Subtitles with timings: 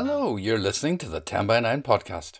[0.00, 2.38] Hello, you're listening to the 10 by 9 podcast.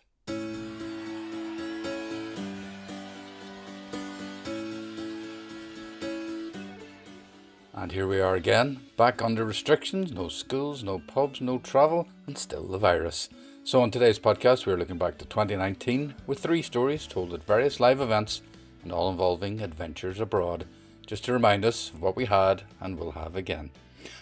[7.75, 12.39] And here we are again, back under restrictions no schools, no pubs, no travel, and
[12.39, 13.29] still the virus.
[13.64, 17.80] So, on today's podcast, we're looking back to 2019 with three stories told at various
[17.80, 18.40] live events
[18.84, 20.64] and all involving adventures abroad,
[21.09, 23.70] just to remind us of what we had and will have again.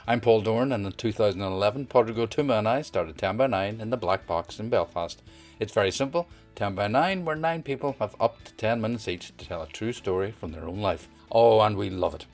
[0.07, 3.81] I'm Paul Doran, and in 2011, Pádraig Ó Tuama and I started 10 by 9
[3.81, 5.23] in the Black Box in Belfast.
[5.59, 9.37] It's very simple 10 by 9, where 9 people have up to 10 minutes each
[9.37, 11.09] to tell a true story from their own life.
[11.31, 12.27] Oh, and we love it.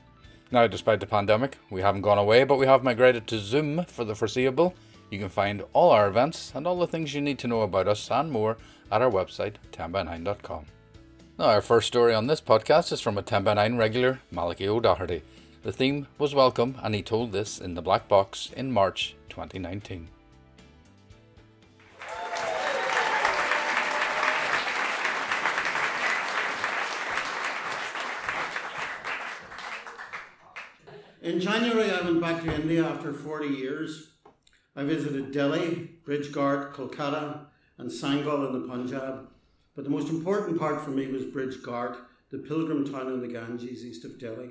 [0.51, 4.05] Now, despite the pandemic, we haven't gone away, but we have migrated to Zoom for
[4.05, 4.75] the foreseeable.
[5.09, 7.87] You can find all our events and all the things you need to know about
[7.87, 8.57] us and more
[8.91, 10.65] at our website, 10by9.com.
[11.39, 14.67] Now, our first story on this podcast is from a 10 by 9 regular, Malachy
[14.67, 15.23] O'Doherty.
[15.63, 20.09] The theme was welcome, and he told this in the Black Box in March 2019.
[31.21, 34.09] In January, I went back to India after 40 years.
[34.75, 37.45] I visited Delhi, Brijghat, Kolkata,
[37.77, 39.29] and Sangal in the Punjab.
[39.77, 41.95] But the most important part for me was Brijghat,
[42.31, 44.49] the pilgrim town in the Ganges east of Delhi.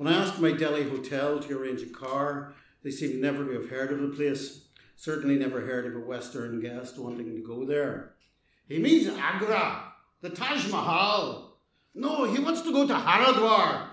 [0.00, 3.68] When I asked my Delhi hotel to arrange a car, they seemed never to have
[3.68, 4.62] heard of the place,
[4.96, 8.14] certainly never heard of a Western guest wanting to go there.
[8.66, 11.58] He means Agra, the Taj Mahal.
[11.94, 13.90] No, he wants to go to Haridwar.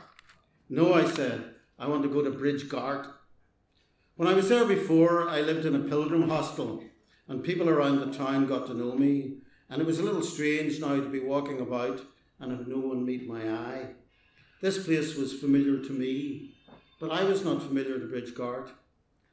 [0.69, 1.43] No, I said.
[1.77, 3.11] I want to go to Bridge Brijghat.
[4.15, 6.85] When I was there before, I lived in a pilgrim hostel,
[7.27, 10.79] and people around the town got to know me, and it was a little strange
[10.79, 11.99] now to be walking about
[12.39, 13.87] and have no one meet my eye.
[14.59, 16.55] This place was familiar to me,
[16.99, 18.69] but I was not familiar to Brijghat.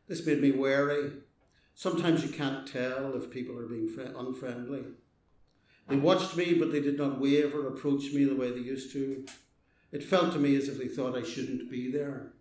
[0.06, 1.12] This made me wary.
[1.75, 4.83] Sometimes you can't tell if people are being unfriendly.
[5.89, 8.92] They watched me, but they did not wave or approach me the way they used
[8.92, 9.24] to.
[9.92, 12.33] It felt to me as if they thought I shouldn't be there.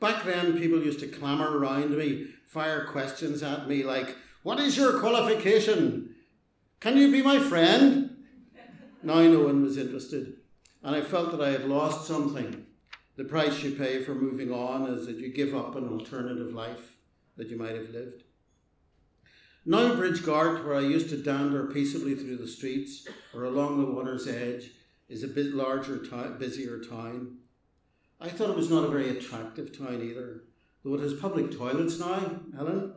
[0.00, 4.76] Back then, people used to clamour around me, fire questions at me like, What is
[4.76, 6.14] your qualification?
[6.80, 8.16] Can you be my friend?
[9.02, 10.34] Now no one was interested,
[10.84, 12.66] and I felt that I had lost something.
[13.16, 16.98] The price you pay for moving on is that you give up an alternative life
[17.36, 18.22] that you might have lived.
[19.64, 24.28] Now, Brijghat, where I used to dander peaceably through the streets or along the water's
[24.28, 24.72] edge,
[25.08, 25.96] is a bit larger,
[26.38, 27.38] busier town.
[28.20, 30.44] I thought it was not a very attractive town either,
[30.84, 32.92] though it has public toilets now, Helen.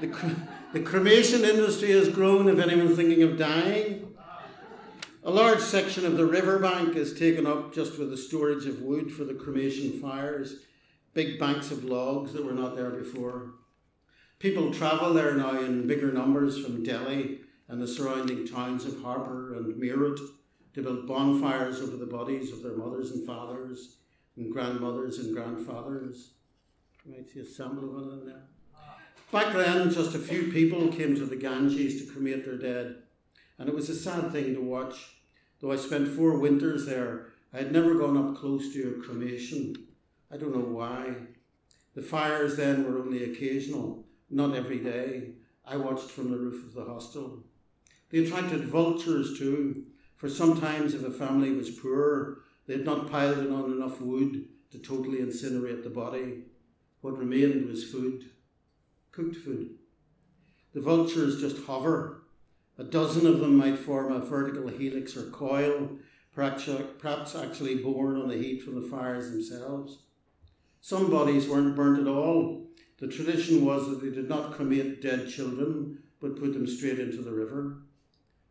[0.00, 0.42] The, cre-
[0.72, 4.09] the cremation industry has grown, if anyone's thinking of dying.
[5.22, 9.12] A large section of the riverbank is taken up just with the storage of wood
[9.12, 10.60] for the cremation fires,
[11.12, 13.50] big banks of logs that were not there before.
[14.38, 19.58] People travel there now in bigger numbers from Delhi and the surrounding towns of Hapur
[19.58, 20.18] and Meerut
[20.72, 23.96] to build bonfires over the bodies of their mothers and fathers
[24.36, 26.30] and grandmothers and grandfathers.
[27.04, 28.44] You might see a sample of one them there.
[29.30, 33.02] Back then, just a few people came to the Ganges to cremate their dead,
[33.60, 35.16] and it was a sad thing to watch.
[35.60, 39.76] Though I spent four winters there, I had never gone up close to a cremation.
[40.32, 41.14] I don't know why.
[41.94, 45.32] The fires then were only occasional, not every day.
[45.66, 47.44] I watched from the roof of the hostel.
[48.08, 49.84] They attracted vultures too,
[50.16, 54.46] for sometimes if a family was poor, they had not piled in on enough wood
[54.70, 56.44] to totally incinerate the body.
[57.02, 58.30] What remained was food,
[59.12, 59.74] cooked food.
[60.72, 62.19] The vultures just hover.
[62.78, 65.98] A dozen of them might form a vertical helix or coil,
[66.34, 69.98] perhaps actually born on the heat from the fires themselves.
[70.80, 72.66] Some bodies weren't burnt at all.
[72.98, 77.20] The tradition was that they did not cremate dead children, but put them straight into
[77.22, 77.82] the river.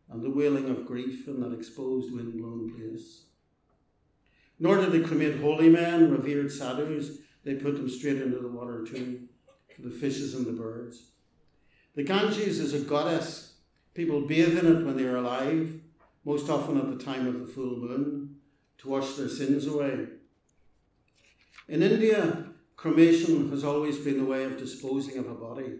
[0.08, 3.24] And the wailing of grief in that exposed, wind-blown place.
[4.58, 7.18] Nor did they cremate holy men, revered sadhus.
[7.44, 9.28] They put them straight into the water too,
[9.74, 11.12] for the fishes and the birds.
[11.94, 13.49] The Ganges is a goddess.
[13.94, 15.74] People bathe in it when they are alive,
[16.24, 18.36] most often at the time of the full moon,
[18.78, 20.06] to wash their sins away.
[21.68, 22.46] In India,
[22.76, 25.76] cremation has always been the way of disposing of a body.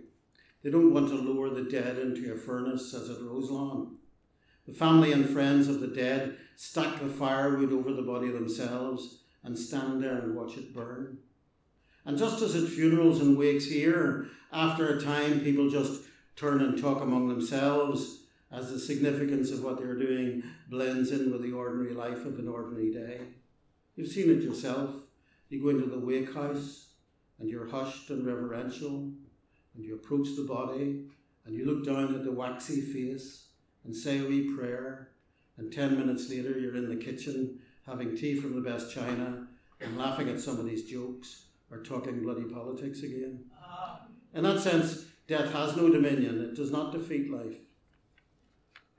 [0.63, 3.97] They don't want to lower the dead into a furnace as at Roselawn.
[4.67, 9.59] The family and friends of the dead stack the firewood over the body themselves and
[9.59, 11.19] stand there and watch it burn.
[12.05, 16.03] And just as at funerals and wakes here, after a time people just
[16.41, 18.21] turn and talk among themselves
[18.51, 22.49] as the significance of what they're doing blends in with the ordinary life of an
[22.49, 23.21] ordinary day.
[23.95, 24.95] You've seen it yourself.
[25.51, 26.93] You go into the wake house
[27.39, 29.13] and you're hushed and reverential.
[29.75, 31.05] and you approach the body
[31.45, 33.49] and you look down at the waxy face
[33.85, 35.11] and say a wee prayer,
[35.59, 39.47] and 10 minutes later you're in the kitchen having tea from the best china
[39.81, 43.45] and laughing at somebody's jokes or talking bloody politics again.
[43.63, 44.03] Ah.
[44.35, 47.55] In that sense, death has no dominion, it does not defeat life.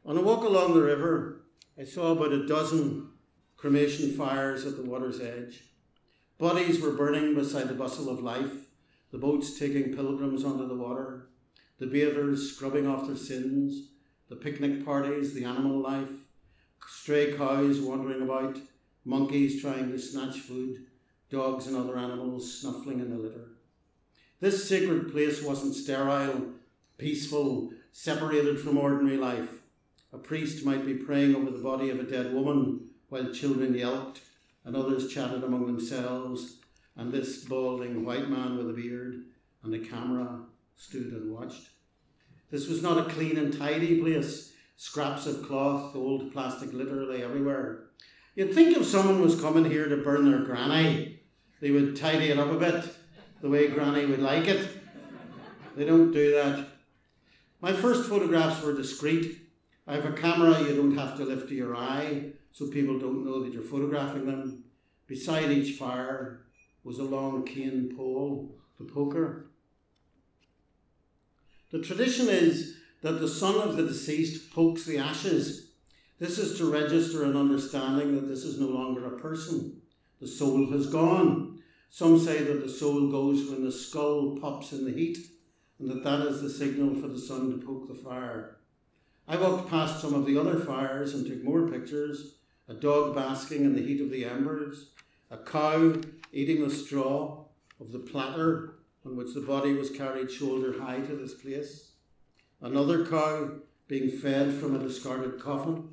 [0.06, 1.42] On a walk along the river,
[1.78, 3.10] I saw about a dozen
[3.58, 5.66] cremation fires at the water's edge.
[6.38, 8.54] Bodies were burning beside the bustle of life,
[9.12, 11.28] the boats taking pilgrims onto the water,
[11.80, 13.90] the bathers scrubbing off their sins,
[14.30, 16.12] the picnic parties, the animal life,
[16.88, 18.58] stray cows wandering about,
[19.04, 20.86] monkeys trying to snatch food,
[21.30, 23.51] dogs and other animals snuffling in the litter.
[24.42, 26.48] This sacred place wasn't sterile,
[26.98, 29.62] peaceful, separated from ordinary life.
[30.14, 34.22] A priest might be praying over the body of a dead woman while children yelped
[34.66, 36.58] and others chatted among themselves,
[36.96, 39.26] and this balding white man with a beard
[39.62, 40.40] and a camera
[40.76, 41.70] stood and watched.
[42.50, 44.54] This was not a clean and tidy place.
[44.76, 47.84] Scraps of cloth, old plastic litter lay everywhere.
[48.34, 51.22] You'd think if someone was coming here to burn their granny,
[51.60, 52.86] they would tidy it up a bit,
[53.42, 54.70] the way granny would like it.
[55.76, 56.68] They don't do that.
[57.60, 59.38] My first photographs were discreet.
[59.88, 63.26] I have a camera you don't have to lift to your eye so people don't
[63.26, 64.64] know that you're photographing them.
[65.08, 66.42] Beside each fire
[66.84, 69.48] was a long cane pole, the poker.
[71.72, 75.70] The tradition is that the son of the deceased pokes the ashes.
[76.20, 79.82] This is to register an understanding that this is no longer a person.
[80.20, 81.51] The soul has gone.
[81.94, 85.18] Some say that the soul goes when the skull pops in the heat,
[85.78, 88.60] and that that is the signal for the son to poke the fire.
[89.28, 92.36] I walked past some of the other fires and took more pictures
[92.70, 94.92] a dog basking in the heat of the embers,
[95.30, 95.96] a cow
[96.32, 97.44] eating the straw
[97.82, 101.92] of the platter on which the body was carried shoulder high to this place,
[102.62, 103.52] another cow
[103.90, 105.90] being fed from a discarded coffin.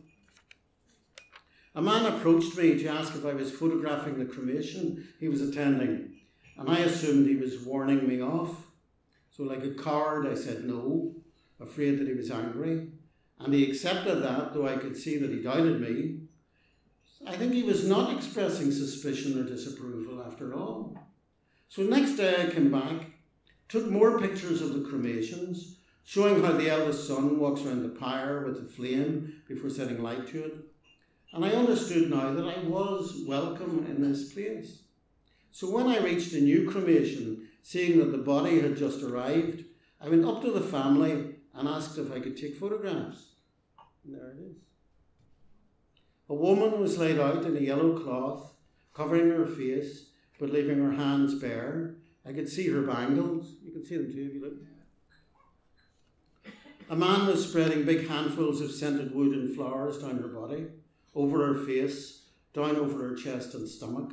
[1.78, 6.10] A man approached me to ask if I was photographing the cremation he was attending,
[6.56, 8.66] and I assumed he was warning me off.
[9.30, 11.14] So, like a coward, I said no,
[11.60, 12.88] afraid that he was angry,
[13.38, 16.22] and he accepted that, though I could see that he doubted me.
[17.24, 20.98] I think he was not expressing suspicion or disapproval after all.
[21.68, 23.06] So next day I came back,
[23.68, 28.44] took more pictures of the cremations, showing how the eldest son walks around the pyre
[28.44, 30.67] with the flame before setting light to it.
[31.32, 34.82] And I understood now that I was welcome in this place.
[35.50, 39.64] So when I reached a new cremation, seeing that the body had just arrived,
[40.00, 43.26] I went up to the family and asked if I could take photographs.
[44.04, 44.56] And there it is.
[46.30, 48.52] A woman was laid out in a yellow cloth,
[48.94, 50.06] covering her face
[50.38, 51.96] but leaving her hands bare.
[52.24, 53.54] I could see her bangles.
[53.64, 54.54] You can see them too if you look.
[56.90, 60.66] A man was spreading big handfuls of scented wood and flowers down her body,
[61.18, 62.22] over her face,
[62.54, 64.12] down over her chest and stomach.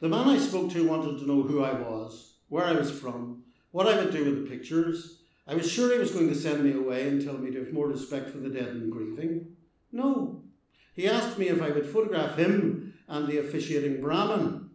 [0.00, 3.44] The man I spoke to wanted to know who I was, where I was from,
[3.72, 5.18] what I would do with the pictures.
[5.46, 7.74] I was sure he was going to send me away and tell me to have
[7.74, 9.56] more respect for the dead and grieving.
[9.92, 10.42] No.
[10.94, 14.70] He asked me if I would photograph him and the officiating Brahmin.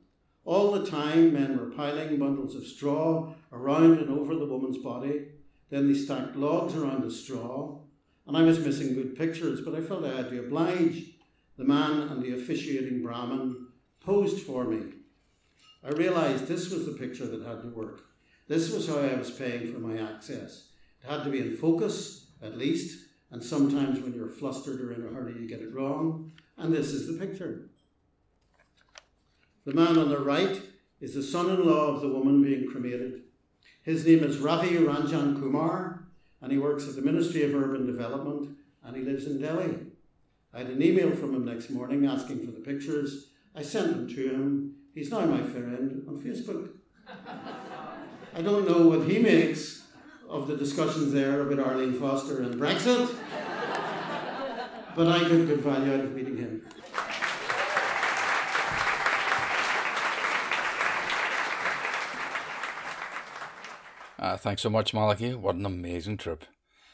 [0.46, 5.30] All the time, men were piling bundles of straw around and over the woman's body.
[5.72, 7.80] Then they stacked logs around the straw.
[8.28, 11.16] And I was missing good pictures, but I felt I had to oblige.
[11.60, 13.68] The man and the officiating Brahmin
[14.00, 14.94] posed for me.
[15.84, 18.06] I realised this was the picture that had to work.
[18.48, 20.70] This was how I was paying for my access.
[21.04, 25.06] It had to be in focus, at least, and sometimes when you're flustered or in
[25.06, 26.32] a hurry, you get it wrong.
[26.58, 27.68] And this is the picture.
[29.66, 30.62] The man on the right
[31.02, 33.24] is the son in law of the woman being cremated.
[33.84, 36.08] His name is Ravi Ranjan Kumar,
[36.40, 39.89] and he works at the Ministry of Urban Development and he lives in Delhi.
[40.54, 43.28] I had an email from him next morning asking for the pictures.
[43.56, 44.76] I sent them to him.
[44.96, 46.70] He's now my friend on Facebook.
[48.36, 49.84] I don't know what he makes
[50.28, 53.16] of the discussions there about Arlene Foster and Brexit,
[54.96, 56.66] but I got good value out of meeting him.
[64.18, 65.34] Uh, thanks so much, Malachy.
[65.34, 66.44] What an amazing trip.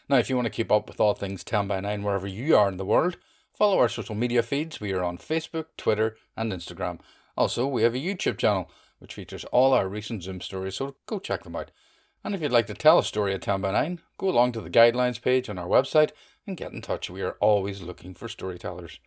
[0.10, 2.56] Now, if you want to keep up with all things 10 by 9 wherever you
[2.56, 3.18] are in the world,
[3.56, 4.82] follow our social media feeds.
[4.82, 7.00] We are on Facebook, Twitter, and Instagram.
[7.38, 8.70] Also, we have a YouTube channel
[9.00, 11.72] which features all our recent Zoom stories, so go check them out.
[12.24, 14.62] And if you'd like to tell a story at 10 by 9, go along to
[14.62, 16.12] the guidelines page on our website
[16.48, 17.10] and get in touch.
[17.10, 19.00] We are always looking for storytellers.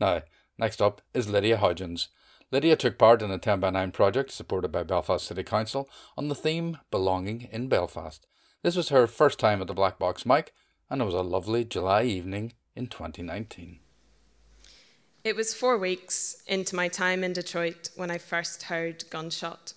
[0.00, 0.22] Now,
[0.58, 2.08] next up is Lydia Hodgins.
[2.50, 6.28] Lydia took part in a 10 by 9 project supported by Belfast City Council on
[6.28, 8.26] the theme Belonging in Belfast.
[8.62, 10.52] This was her first time at the Black Box mic,
[10.90, 13.80] and it was a lovely July evening in 2019.
[15.26, 19.72] It was four weeks into my time in Detroit when I first heard gunshot.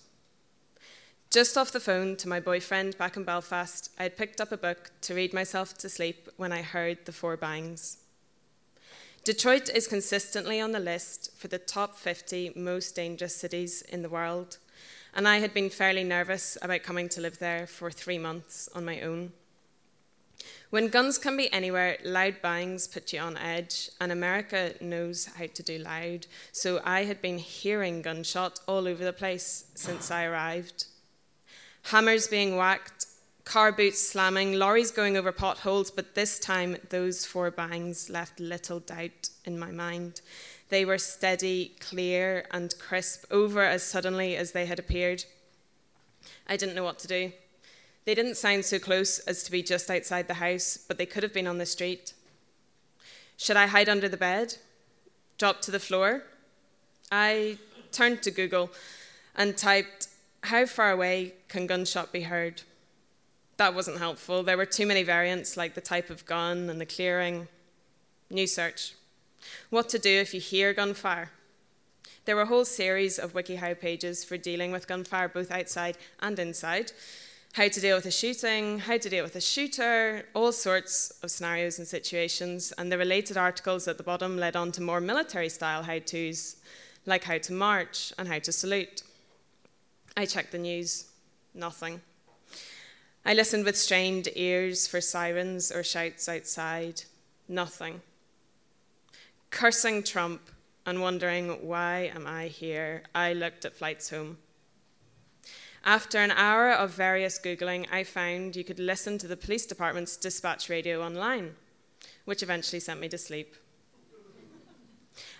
[1.28, 4.56] Just off the phone to my boyfriend back in Belfast, I had picked up a
[4.56, 7.98] book to read myself to sleep when I heard the four bangs.
[9.24, 14.08] Detroit is consistently on the list for the top 50 most dangerous cities in the
[14.08, 14.58] world,
[15.14, 18.84] and I had been fairly nervous about coming to live there for three months on
[18.84, 19.32] my own.
[20.70, 25.46] When guns can be anywhere, loud bangs put you on edge, and America knows how
[25.46, 30.24] to do loud, so I had been hearing gunshot all over the place since I
[30.24, 30.86] arrived.
[31.84, 33.06] Hammers being whacked,
[33.44, 38.78] car boots slamming, lorries going over potholes, but this time those four bangs left little
[38.78, 40.20] doubt in my mind.
[40.68, 45.24] They were steady, clear, and crisp, over as suddenly as they had appeared.
[46.46, 47.32] I didn't know what to do.
[48.04, 51.22] They didn't sound so close as to be just outside the house, but they could
[51.22, 52.14] have been on the street.
[53.36, 54.56] Should I hide under the bed?
[55.38, 56.24] Drop to the floor?
[57.10, 57.58] I
[57.92, 58.70] turned to Google
[59.34, 60.08] and typed,
[60.44, 62.62] How far away can gunshot be heard?
[63.56, 64.42] That wasn't helpful.
[64.42, 67.48] There were too many variants, like the type of gun and the clearing.
[68.30, 68.94] New search.
[69.70, 71.30] What to do if you hear gunfire?
[72.24, 76.38] There were a whole series of WikiHow pages for dealing with gunfire, both outside and
[76.38, 76.92] inside.
[77.54, 81.32] How to deal with a shooting, how to deal with a shooter, all sorts of
[81.32, 82.72] scenarios and situations.
[82.78, 86.56] And the related articles at the bottom led on to more military style how to's,
[87.06, 89.02] like how to march and how to salute.
[90.16, 91.06] I checked the news.
[91.52, 92.00] Nothing.
[93.24, 97.02] I listened with strained ears for sirens or shouts outside.
[97.48, 98.00] Nothing.
[99.50, 100.40] Cursing Trump
[100.86, 104.38] and wondering why am I here, I looked at flights home.
[105.84, 110.16] After an hour of various Googling, I found you could listen to the police department's
[110.16, 111.54] dispatch radio online,
[112.26, 113.54] which eventually sent me to sleep.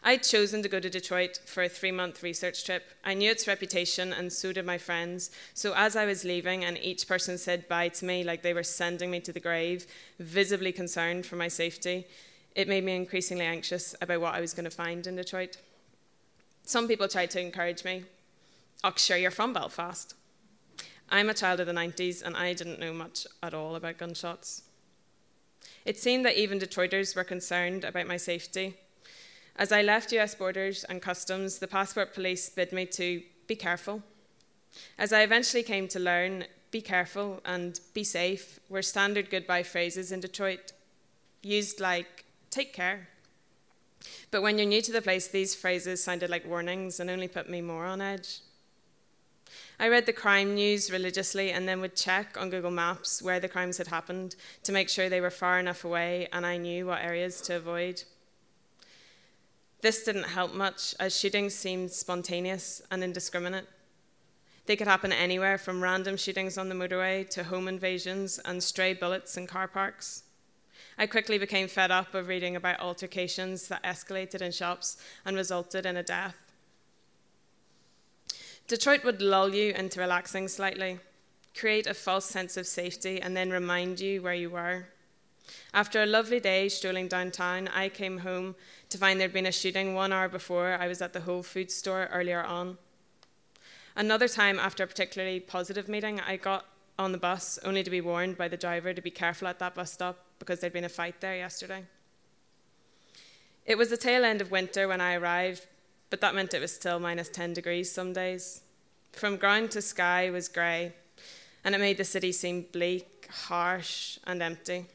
[0.02, 2.84] I'd chosen to go to Detroit for a three month research trip.
[3.04, 5.30] I knew its reputation, and so did my friends.
[5.52, 8.62] So, as I was leaving, and each person said bye to me like they were
[8.62, 9.86] sending me to the grave,
[10.18, 12.06] visibly concerned for my safety,
[12.54, 15.58] it made me increasingly anxious about what I was going to find in Detroit.
[16.64, 18.04] Some people tried to encourage me.
[18.82, 20.14] Oh, sure, you're from Belfast.
[21.10, 24.62] I'm a child of the 90s, and I didn't know much at all about gunshots.
[25.84, 28.76] It seemed that even Detroiters were concerned about my safety
[29.60, 34.02] as I left US borders and customs, the passport police bid me to be careful.
[34.98, 40.12] As I eventually came to learn, be careful and be safe were standard goodbye phrases
[40.12, 40.72] in Detroit,
[41.42, 43.08] used like take care.
[44.30, 47.50] But when you're new to the place, these phrases sounded like warnings and only put
[47.50, 48.40] me more on edge.
[49.78, 53.48] I read the crime news religiously and then would check on Google Maps where the
[53.48, 57.02] crimes had happened to make sure they were far enough away and I knew what
[57.02, 58.02] areas to avoid.
[59.82, 63.66] This didn't help much, as shootings seemed spontaneous and indiscriminate.
[64.66, 68.92] They could happen anywhere from random shootings on the motorway to home invasions and stray
[68.92, 70.24] bullets in car parks.
[70.98, 75.86] I quickly became fed up of reading about altercations that escalated in shops and resulted
[75.86, 76.49] in a death.
[78.70, 81.00] Detroit would lull you into relaxing slightly,
[81.56, 84.86] create a false sense of safety, and then remind you where you were.
[85.74, 88.54] After a lovely day strolling downtown, I came home
[88.90, 91.74] to find there'd been a shooting one hour before I was at the Whole Foods
[91.74, 92.78] store earlier on.
[93.96, 96.64] Another time, after a particularly positive meeting, I got
[96.96, 99.74] on the bus only to be warned by the driver to be careful at that
[99.74, 101.82] bus stop because there'd been a fight there yesterday.
[103.66, 105.66] It was the tail end of winter when I arrived,
[106.10, 108.62] but that meant it was still minus 10 degrees some days.
[109.12, 110.92] From ground to sky was grey,
[111.64, 114.86] and it made the city seem bleak, harsh, and empty.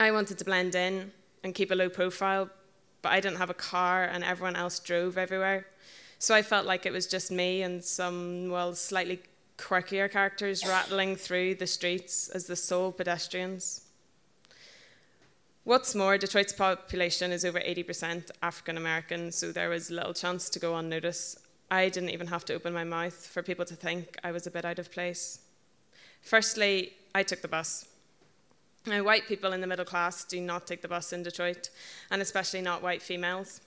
[0.00, 1.12] I wanted to blend in
[1.42, 2.50] and keep a low profile,
[3.02, 5.66] but I didn't have a car and everyone else drove everywhere.
[6.18, 9.20] So I felt like it was just me and some, well, slightly
[9.56, 13.87] quirkier characters rattling through the streets as the sole pedestrians.
[15.68, 20.58] What's more, Detroit's population is over 80% African American, so there was little chance to
[20.58, 21.40] go unnoticed.
[21.70, 24.50] I didn't even have to open my mouth for people to think I was a
[24.50, 25.40] bit out of place.
[26.22, 27.84] Firstly, I took the bus.
[28.86, 31.68] Now, white people in the middle class do not take the bus in Detroit,
[32.10, 33.60] and especially not white females.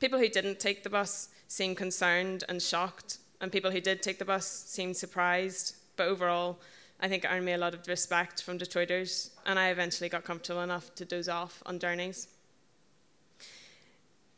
[0.00, 4.18] People who didn't take the bus seemed concerned and shocked, and people who did take
[4.18, 5.74] the bus seemed surprised.
[5.96, 6.58] But overall,
[7.00, 10.62] I think earned me a lot of respect from Detroiters, and I eventually got comfortable
[10.62, 12.28] enough to doze off on journeys.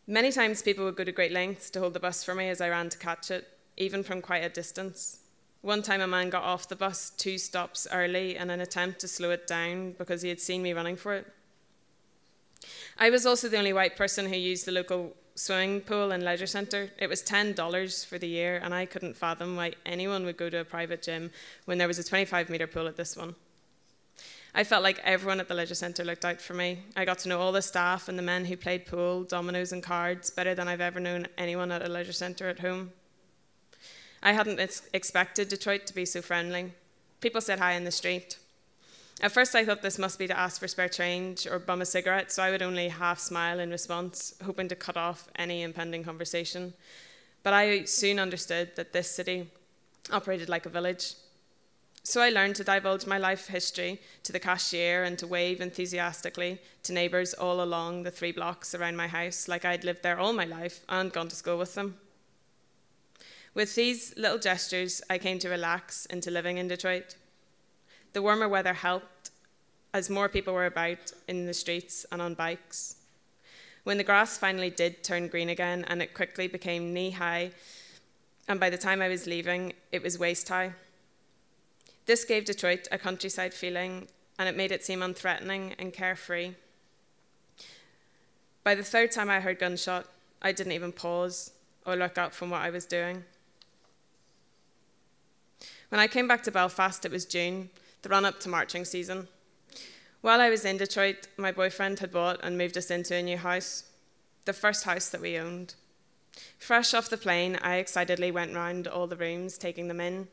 [0.06, 2.60] Many times, people would go to great lengths to hold the bus for me as
[2.60, 5.20] I ran to catch it, even from quite a distance.
[5.62, 9.08] One time, a man got off the bus two stops early in an attempt to
[9.08, 11.26] slow it down because he had seen me running for it.
[12.98, 16.46] I was also the only white person who used the local swimming pool and leisure
[16.46, 16.90] centre.
[16.98, 20.60] It was $10 for the year, and I couldn't fathom why anyone would go to
[20.60, 21.30] a private gym
[21.64, 23.34] when there was a 25 metre pool at this one.
[24.54, 26.80] I felt like everyone at the leisure centre looked out for me.
[26.94, 29.82] I got to know all the staff and the men who played pool, dominoes, and
[29.82, 32.92] cards better than I've ever known anyone at a leisure centre at home.
[34.22, 36.74] I hadn't ex- expected Detroit to be so friendly.
[37.22, 38.36] People said hi in the street.
[39.22, 41.86] At first, I thought this must be to ask for spare change or bum a
[41.86, 46.02] cigarette, so I would only half smile in response, hoping to cut off any impending
[46.02, 46.72] conversation.
[47.42, 49.50] But I soon understood that this city
[50.10, 51.14] operated like a village.
[52.02, 56.58] So I learned to divulge my life history to the cashier and to wave enthusiastically
[56.84, 60.32] to neighbours all along the three blocks around my house, like I'd lived there all
[60.32, 61.98] my life and gone to school with them.
[63.52, 67.16] With these little gestures, I came to relax into living in Detroit.
[68.12, 69.30] The warmer weather helped
[69.92, 72.96] as more people were about in the streets and on bikes.
[73.84, 77.52] When the grass finally did turn green again and it quickly became knee high,
[78.48, 80.72] and by the time I was leaving, it was waist high.
[82.06, 86.54] This gave Detroit a countryside feeling and it made it seem unthreatening and carefree.
[88.64, 90.06] By the third time I heard gunshot,
[90.42, 91.52] I didn't even pause
[91.86, 93.24] or look up from what I was doing.
[95.88, 97.70] When I came back to Belfast, it was June,
[98.02, 99.28] the run up to marching season.
[100.20, 103.38] While I was in Detroit, my boyfriend had bought and moved us into a new
[103.38, 103.84] house,
[104.44, 105.74] the first house that we owned.
[106.58, 110.28] Fresh off the plane, I excitedly went round all the rooms, taking them in.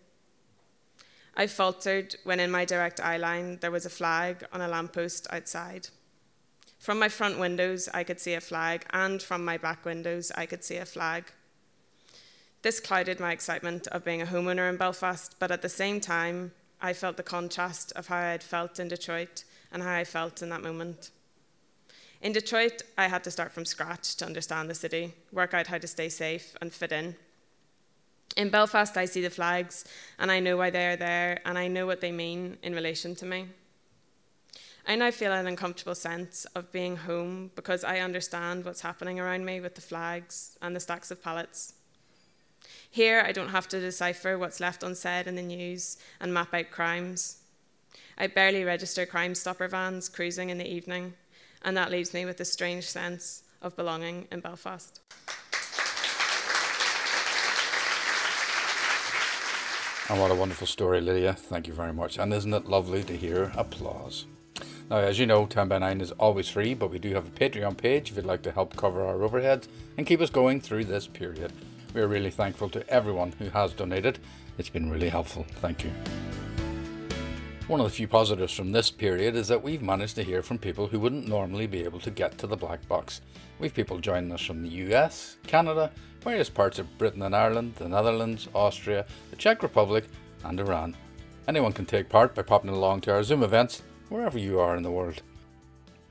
[1.35, 5.27] I faltered when in my direct eye line there was a flag on a lamppost
[5.29, 5.89] outside.
[6.79, 10.45] From my front windows, I could see a flag, and from my back windows, I
[10.45, 11.31] could see a flag.
[12.61, 16.51] This clouded my excitement of being a homeowner in Belfast, but at the same time,
[16.81, 20.49] I felt the contrast of how I'd felt in Detroit and how I felt in
[20.49, 21.11] that moment.
[22.21, 25.77] In Detroit, I had to start from scratch to understand the city, work out how
[25.77, 27.15] to stay safe and fit in.
[28.35, 29.85] In Belfast, I see the flags
[30.19, 33.15] and I know why they are there and I know what they mean in relation
[33.15, 33.47] to me.
[34.87, 39.45] I now feel an uncomfortable sense of being home because I understand what's happening around
[39.45, 41.73] me with the flags and the stacks of pallets.
[42.89, 46.71] Here, I don't have to decipher what's left unsaid in the news and map out
[46.71, 47.37] crimes.
[48.17, 51.13] I barely register Crime Stopper vans cruising in the evening,
[51.61, 55.01] and that leaves me with a strange sense of belonging in Belfast.
[60.09, 61.33] And what a wonderful story, Lydia.
[61.33, 62.17] Thank you very much.
[62.17, 64.25] And isn't it lovely to hear applause?
[64.89, 67.29] Now, as you know, 10 by 9 is always free, but we do have a
[67.29, 70.85] Patreon page if you'd like to help cover our overheads and keep us going through
[70.85, 71.51] this period.
[71.97, 74.19] We are really thankful to everyone who has donated.
[74.59, 75.47] It's been really helpful.
[75.61, 75.89] Thank you.
[77.65, 80.59] One of the few positives from this period is that we've managed to hear from
[80.59, 83.21] people who wouldn't normally be able to get to the black box.
[83.57, 85.89] We've people joining us from the US, Canada,
[86.21, 90.03] various parts of Britain and Ireland, the Netherlands, Austria, the Czech Republic,
[90.43, 90.95] and Iran.
[91.47, 94.83] Anyone can take part by popping along to our Zoom events wherever you are in
[94.83, 95.23] the world.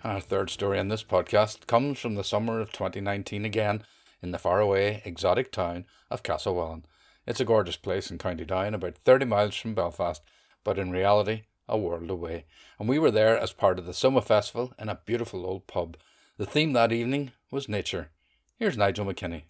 [0.03, 3.85] Our third story in this podcast comes from the summer of 2019 again
[4.23, 6.85] in the faraway, exotic town of Castlewellan.
[7.27, 10.23] It's a gorgeous place in County Down, about 30 miles from Belfast,
[10.65, 12.45] but in reality, a world away.
[12.79, 15.97] And we were there as part of the Summer Festival in a beautiful old pub.
[16.37, 18.11] The theme that evening was nature.
[18.59, 19.43] Here's Nigel McKinney.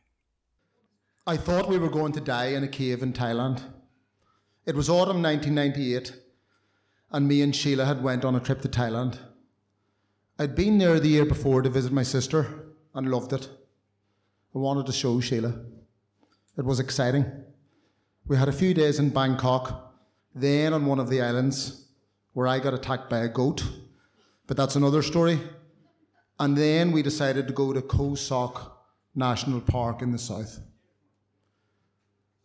[1.26, 3.62] I thought we were going to die in a cave in Thailand.
[4.64, 6.16] It was autumn 1998,
[7.10, 9.18] and me and Sheila had went on a trip to Thailand.
[10.38, 13.48] I'd been there the year before to visit my sister and loved it.
[14.56, 15.52] I wanted to show Sheila.
[16.56, 17.26] It was exciting.
[18.26, 19.94] We had a few days in Bangkok,
[20.34, 21.88] then on one of the islands
[22.32, 23.62] where I got attacked by a goat,
[24.46, 25.38] but that's another story.
[26.40, 28.82] And then we decided to go to Khao Sok
[29.14, 30.58] National Park in the south.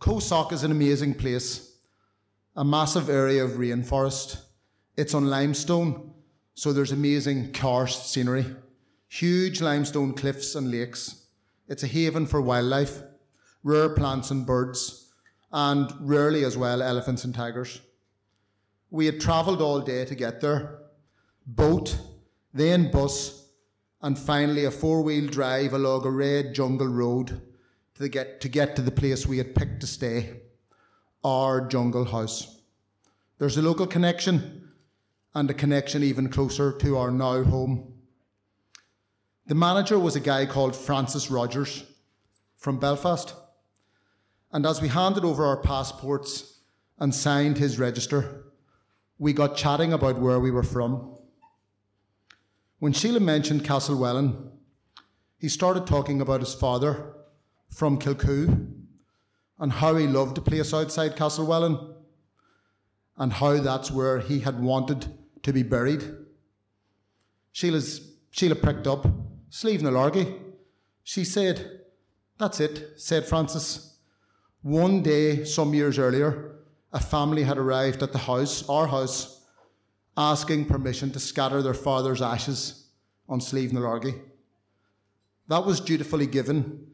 [0.01, 1.77] Khao Sok is an amazing place,
[2.57, 4.37] a massive area of rainforest.
[4.97, 6.11] It's on limestone,
[6.55, 8.47] so there's amazing karst scenery,
[9.07, 11.19] huge limestone cliffs and lakes.
[11.71, 13.01] It's a haven for wildlife,
[13.63, 15.13] rare plants and birds,
[15.53, 17.79] and rarely as well elephants and tigers.
[18.89, 20.79] We had travelled all day to get there
[21.47, 21.97] boat,
[22.53, 23.47] then bus,
[24.01, 27.41] and finally a four wheel drive along a red jungle road
[27.95, 30.41] to get, to get to the place we had picked to stay
[31.23, 32.59] our jungle house.
[33.37, 34.73] There's a local connection
[35.33, 37.90] and a connection even closer to our now home.
[39.47, 41.83] The manager was a guy called Francis Rogers
[42.57, 43.33] from Belfast.
[44.51, 46.59] And as we handed over our passports
[46.99, 48.45] and signed his register,
[49.17, 51.17] we got chatting about where we were from.
[52.79, 54.51] When Sheila mentioned Castlewellan,
[55.37, 57.13] he started talking about his father
[57.69, 58.73] from Kilcoo
[59.59, 61.95] and how he loved a place outside Castlewellan
[63.17, 65.07] and how that's where he had wanted
[65.43, 66.03] to be buried.
[67.51, 69.05] Sheila's, Sheila pricked up,
[69.51, 70.39] Slieve na Largy.
[71.03, 71.81] She said,
[72.37, 73.97] That's it, said Francis.
[74.61, 76.55] One day, some years earlier,
[76.93, 79.45] a family had arrived at the house, our house,
[80.15, 82.87] asking permission to scatter their father's ashes
[83.27, 84.21] on Slieve na Largy.
[85.49, 86.87] That was dutifully given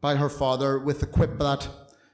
[0.00, 1.68] by her father with the quip that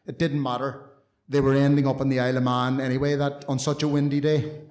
[0.05, 0.91] it didn't matter.
[1.29, 4.21] They were ending up in the Isle of Man anyway, that on such a windy
[4.21, 4.63] day.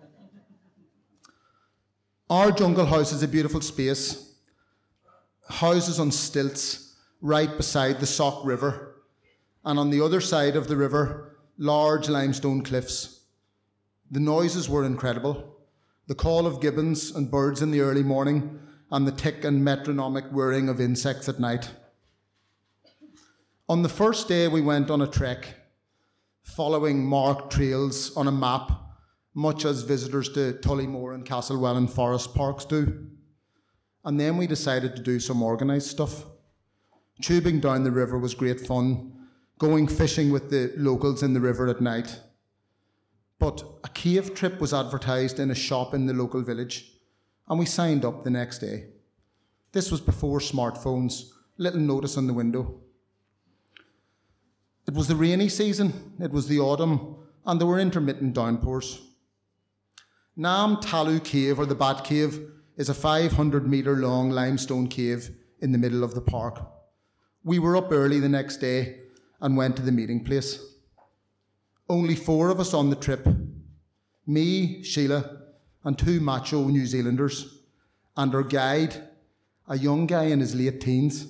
[2.29, 4.24] Our jungle house is a beautiful space.
[5.47, 8.95] Houses on stilts right beside the Sok River,
[9.63, 13.21] and on the other side of the river, large limestone cliffs.
[14.11, 15.57] The noises were incredible.
[16.07, 18.59] The call of gibbons and birds in the early morning,
[18.91, 21.71] and the tick and metronomic whirring of insects at night.
[23.67, 25.55] On the first day, we went on a trek,
[26.43, 28.71] following marked trails on a map,
[29.33, 33.07] much as visitors to Tollymore and Castlewellan Forest Parks do.
[34.05, 36.25] And then we decided to do some organised stuff.
[37.21, 39.13] Tubing down the river was great fun,
[39.57, 42.19] going fishing with the locals in the river at night.
[43.39, 46.91] But a cave trip was advertised in a shop in the local village,
[47.47, 48.89] and we signed up the next day.
[49.71, 52.79] This was before smartphones, little notice on the window.
[54.87, 57.15] It was the rainy season, it was the autumn,
[57.45, 59.01] and there were intermittent downpours.
[60.35, 65.71] Nam Talu Cave, or the Bat Cave, is a 500 metre long limestone cave in
[65.71, 66.65] the middle of the park.
[67.43, 68.99] We were up early the next day
[69.39, 70.59] and went to the meeting place.
[71.87, 73.27] Only four of us on the trip
[74.27, 75.41] me, Sheila,
[75.83, 77.59] and two macho New Zealanders,
[78.17, 79.09] and our guide,
[79.67, 81.27] a young guy in his late teens.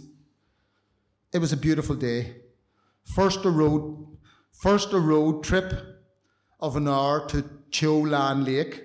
[1.34, 2.38] It was a beautiful day.
[3.03, 4.17] First a road,
[4.53, 5.73] first a road trip
[6.60, 8.84] of an hour to Cheow Lan Lake,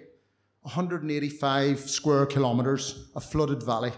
[0.62, 3.92] 185 square kilometres, a flooded valley.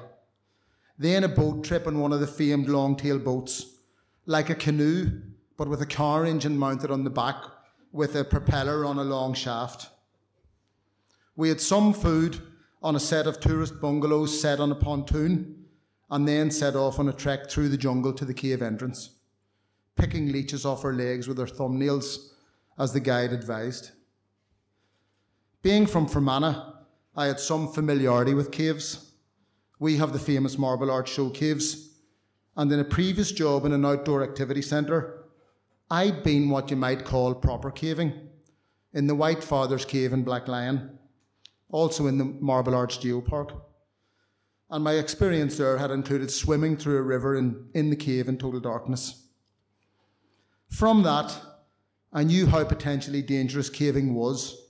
[0.99, 3.79] Then a boat trip on one of the famed long-tail boats,
[4.27, 5.21] like a canoe,
[5.57, 7.37] but with a car engine mounted on the back
[7.91, 9.89] with a propeller on a long shaft.
[11.37, 12.41] We had some food
[12.83, 15.67] on a set of tourist bungalows set on a pontoon,
[16.11, 19.11] and then set off on a trek through the jungle to the cave entrance
[19.97, 22.31] picking leeches off her legs with her thumbnails,
[22.79, 23.91] as the guide advised.
[25.63, 26.61] Being from Fermanagh,
[27.15, 29.13] I had some familiarity with caves.
[29.79, 31.91] We have the famous Marble Arch Show caves,
[32.57, 35.23] and in a previous job in an outdoor activity centre,
[35.89, 38.13] I'd been what you might call proper caving
[38.93, 40.99] in the White Father's Cave in Blacklion,
[41.69, 43.57] also in the Marble Arch Geopark.
[44.69, 48.37] And my experience there had included swimming through a river in, in the cave in
[48.37, 49.29] total darkness.
[50.71, 51.37] From that,
[52.13, 54.62] I knew how potentially dangerous caving was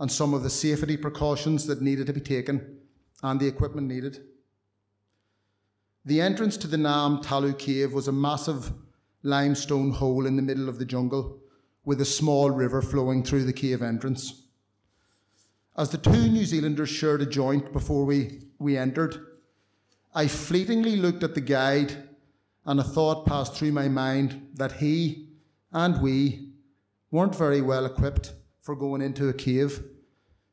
[0.00, 2.78] and some of the safety precautions that needed to be taken
[3.22, 4.24] and the equipment needed.
[6.06, 8.72] The entrance to the Nam Talu cave was a massive
[9.22, 11.38] limestone hole in the middle of the jungle
[11.84, 14.46] with a small river flowing through the cave entrance.
[15.76, 19.26] As the two New Zealanders shared a joint before we, we entered,
[20.14, 22.08] I fleetingly looked at the guide
[22.64, 25.28] and a thought passed through my mind that he
[25.72, 26.54] and we
[27.10, 29.82] weren't very well equipped for going into a cave,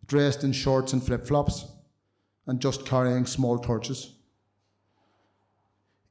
[0.05, 1.65] dressed in shorts and flip flops,
[2.45, 4.13] and just carrying small torches.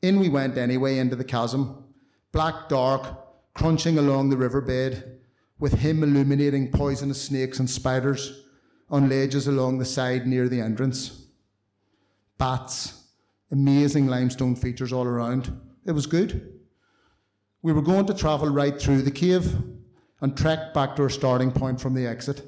[0.02, 1.84] In we went anyway into the chasm,
[2.32, 5.20] black dark, crunching along the riverbed,
[5.58, 8.44] with him illuminating poisonous snakes and spiders
[8.90, 11.26] on ledges along the side near the entrance.
[12.36, 13.04] Bats,
[13.50, 15.58] amazing limestone features all around.
[15.86, 16.52] It was good.
[17.62, 19.56] We were going to travel right through the cave
[20.20, 22.42] and trek back to our starting point from the exit.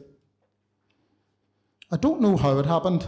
[1.91, 3.07] I don't know how it happened,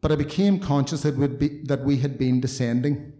[0.00, 3.12] but I became conscious that, be, that we had been descending,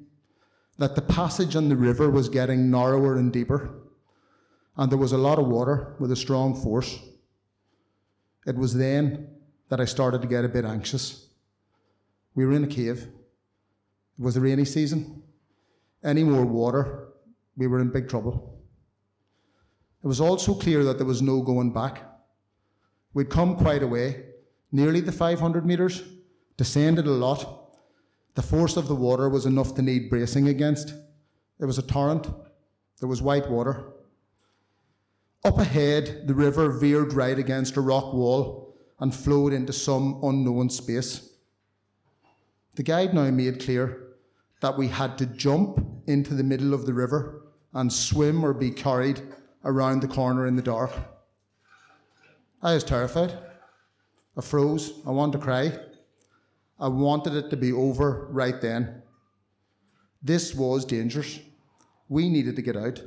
[0.78, 3.70] that the passage on the river was getting narrower and deeper,
[4.76, 6.98] and there was a lot of water with a strong force.
[8.46, 9.28] It was then
[9.68, 11.28] that I started to get a bit anxious.
[12.34, 13.06] We were in a cave.
[14.18, 15.22] It was a rainy season
[16.04, 17.08] any more water,
[17.56, 18.51] we were in big trouble.
[20.02, 22.02] It was also clear that there was no going back.
[23.14, 24.24] We'd come quite a way,
[24.72, 26.02] nearly the 500 metres,
[26.56, 27.76] descended a lot.
[28.34, 30.94] The force of the water was enough to need bracing against.
[31.60, 32.26] It was a torrent,
[32.98, 33.92] there was white water.
[35.44, 40.70] Up ahead, the river veered right against a rock wall and flowed into some unknown
[40.70, 41.30] space.
[42.74, 44.14] The guide now made clear
[44.60, 47.42] that we had to jump into the middle of the river
[47.74, 49.20] and swim or be carried
[49.64, 50.90] around the corner in the dark.
[52.62, 53.36] I was terrified.
[54.36, 54.92] I froze.
[55.06, 55.72] I wanted to cry.
[56.78, 59.02] I wanted it to be over right then.
[60.22, 61.40] This was dangerous.
[62.08, 63.02] We needed to get out.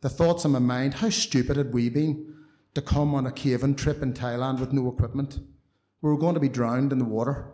[0.00, 2.34] The thoughts in my mind how stupid had we been
[2.74, 5.40] to come on a caving trip in Thailand with no equipment?
[6.00, 7.52] We were going to be drowned in the water,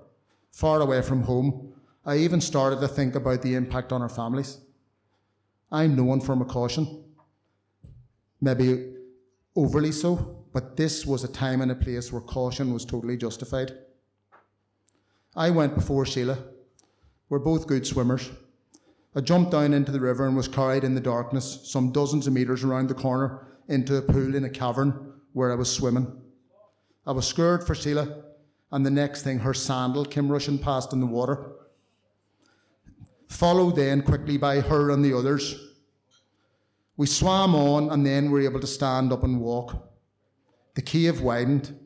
[0.53, 1.73] far away from home.
[2.05, 4.59] I even started to think about the impact on our families.
[5.73, 7.05] I'm known for my caution,
[8.41, 8.95] maybe
[9.55, 13.73] overly so, but this was a time and a place where caution was totally justified.
[15.35, 16.39] I went before Sheila.
[17.29, 18.31] We're both good swimmers.
[19.15, 22.33] I jumped down into the river and was carried in the darkness, some dozens of
[22.33, 26.21] metres around the corner, into a pool in a cavern where I was swimming.
[27.07, 28.25] I was scared for Sheila,
[28.73, 31.53] and the next thing, her sandal came rushing past in the water.
[33.29, 35.76] Followed then quickly by her and the others.
[36.97, 39.91] We swam on and then were able to stand up and walk.
[40.75, 41.79] The cave widened,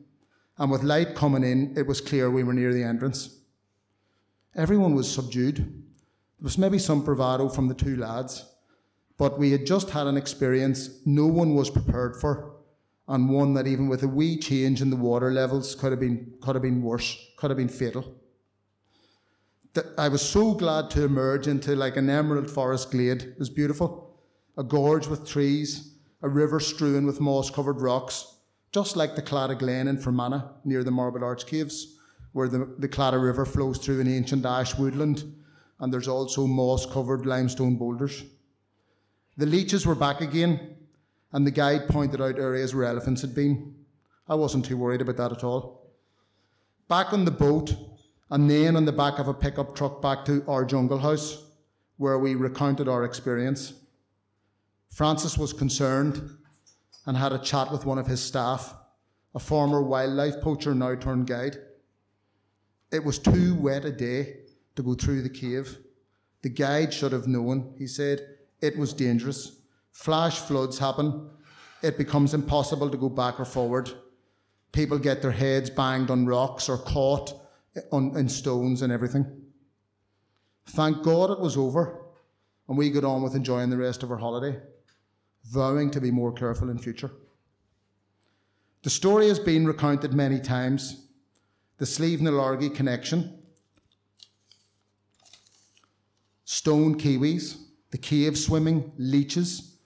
[0.57, 3.39] and with light coming in, it was clear we were near the entrance.
[4.55, 5.57] Everyone was subdued.
[5.57, 8.45] There was maybe some bravado from the two lads,
[9.17, 12.55] but we had just had an experience no one was prepared for,
[13.07, 16.33] and one that even with a wee change in the water levels could have been
[16.41, 18.15] could have been worse, could have been fatal.
[19.97, 23.21] I was so glad to emerge into like an emerald forest glade.
[23.21, 24.10] It was beautiful,
[24.57, 28.37] a gorge with trees, a river strewn with moss-covered rocks,
[28.71, 31.97] just like the Claddagh Glen in Fermanagh near the Marble Arch Caves,
[32.33, 35.23] where the, the Claddagh River flows through an ancient ash woodland
[35.81, 38.23] and there's also moss covered limestone boulders.
[39.37, 40.77] The leeches were back again,
[41.33, 43.75] and the guide pointed out areas where elephants had been.
[44.29, 45.91] I wasn't too worried about that at all.
[46.87, 47.75] Back on the boat,
[48.29, 51.43] and then on the back of a pickup truck back to our jungle house,
[51.97, 53.73] where we recounted our experience.
[54.91, 56.37] Francis was concerned
[57.05, 58.75] and had a chat with one of his staff,
[59.33, 61.57] a former wildlife poacher now turned guide.
[62.91, 64.41] It was too wet a day
[64.75, 65.77] to go through the cave.
[66.41, 68.21] The guide should have known, he said.
[68.61, 69.61] It was dangerous.
[69.91, 71.29] Flash floods happen.
[71.81, 73.91] It becomes impossible to go back or forward.
[74.71, 77.33] People get their heads banged on rocks or caught
[77.91, 79.25] on, in stones and everything.
[80.67, 82.01] Thank God it was over
[82.67, 84.57] and we got on with enjoying the rest of our holiday,
[85.45, 87.11] vowing to be more careful in future.
[88.83, 91.07] The story has been recounted many times.
[91.77, 93.37] The Slieve na Largie connection
[96.51, 97.57] stone kiwis,
[97.91, 99.77] the cave swimming leeches,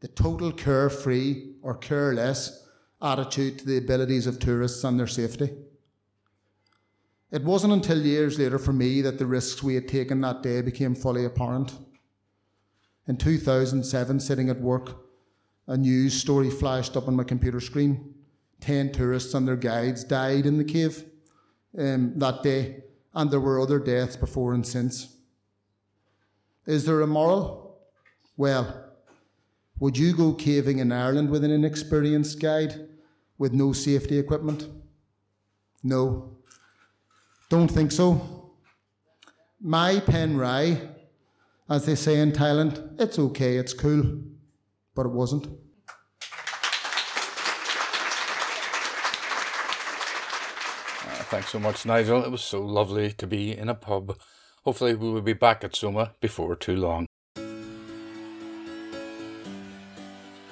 [0.00, 2.66] the total carefree or careless
[3.00, 5.50] attitude to the abilities of tourists and their safety.
[7.30, 10.60] It wasn't until years later for me that the risks we had taken that day
[10.60, 11.72] became fully apparent.
[13.10, 14.96] In 2007, sitting at work,
[15.66, 18.14] a news story flashed up on my computer screen.
[18.60, 21.02] Ten tourists and their guides died in the cave
[21.76, 25.16] um, that day, and there were other deaths before and since.
[26.66, 27.80] Is there a moral?
[28.36, 28.92] Well,
[29.80, 32.90] would you go caving in Ireland with an inexperienced guide
[33.38, 34.68] with no safety equipment?
[35.82, 36.36] No.
[37.48, 38.52] Don't think so.
[39.60, 40.80] Mai pen rai,
[41.70, 44.20] as they say in Thailand, it's okay, it's cool,
[44.94, 45.46] but it wasn't.
[51.06, 52.22] Uh, thanks so much, Nigel.
[52.24, 54.18] It was so lovely to be in a pub
[54.64, 57.06] Hopefully, we will be back at Soma before too long.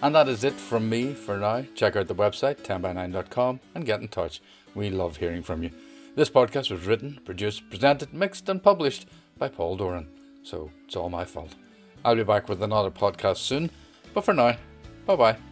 [0.01, 1.65] And that is it from me for now.
[1.75, 4.41] Check out the website 10by9.com and get in touch.
[4.75, 5.73] We love hearing from you.
[6.15, 10.09] This podcast was written, produced, presented, mixed, and published by Paul Doran,
[10.49, 11.55] so it's all my fault.
[12.05, 13.71] I'll be back with another podcast soon,
[14.15, 14.57] but for now,
[15.07, 15.48] bye bye.